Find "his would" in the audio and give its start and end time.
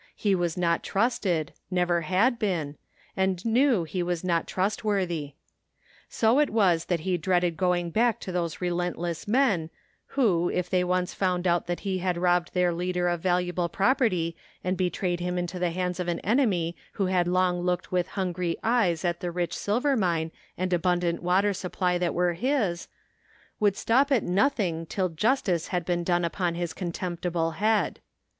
22.33-23.77